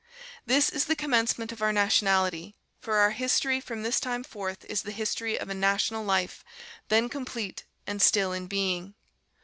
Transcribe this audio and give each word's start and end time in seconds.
This 0.47 0.71
is 0.71 0.85
the 0.85 0.95
commencement 0.95 1.51
of 1.51 1.61
our 1.61 1.71
nationality: 1.71 2.55
for 2.79 2.95
our 2.97 3.11
history 3.11 3.59
from 3.59 3.83
this 3.83 3.99
time 3.99 4.23
forth 4.23 4.65
is 4.65 4.81
the 4.81 4.91
history 4.91 5.39
of 5.39 5.47
a 5.47 5.53
national 5.53 6.03
life, 6.03 6.43
then 6.87 7.07
complete, 7.07 7.65
and 7.85 8.01
still 8.01 8.31
in 8.33 8.47
being. 8.47 8.95